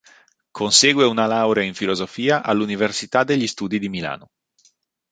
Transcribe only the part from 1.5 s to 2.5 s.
in filosofia